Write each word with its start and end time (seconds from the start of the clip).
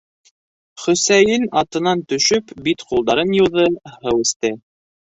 Хөсәйен, 0.83 1.45
атынан 1.61 2.03
төшөп, 2.15 2.57
бит-ҡулдарын 2.71 3.39
йыуҙы, 3.39 3.71
һыу 3.97 4.29
эсте. 4.29 4.57